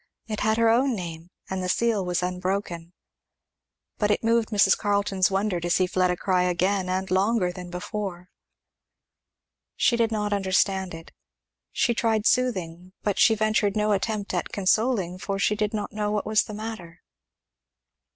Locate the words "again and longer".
6.41-7.51